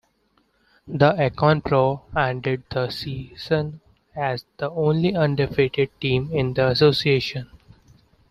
The 0.87 1.11
Akron 1.15 1.61
Pros 1.61 1.99
ended 2.17 2.63
the 2.71 2.89
season 2.89 3.81
as 4.15 4.45
the 4.57 4.71
only 4.71 5.15
undefeated 5.15 5.91
team 6.01 6.31
in 6.33 6.55
the 6.55 6.69
Association. 6.69 7.51